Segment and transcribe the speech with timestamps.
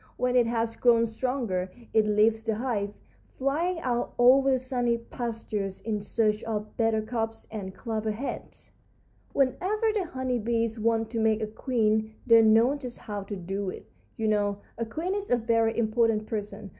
[0.17, 2.91] When it has grown stronger it leaves the hive,
[3.37, 8.71] flying out over the sunny pastures in search of buttercups and clover heads.
[9.31, 13.69] "Whenever the honey bees want to make a queen they know just how to do
[13.69, 13.87] it.
[14.15, 16.69] You know, a queen is a very important person.